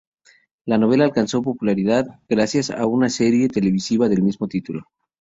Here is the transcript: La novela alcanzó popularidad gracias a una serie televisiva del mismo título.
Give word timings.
La 0.65 0.79
novela 0.79 1.03
alcanzó 1.05 1.43
popularidad 1.43 2.07
gracias 2.27 2.71
a 2.71 2.87
una 2.87 3.07
serie 3.11 3.49
televisiva 3.49 4.09
del 4.09 4.23
mismo 4.23 4.47
título. 4.47 4.87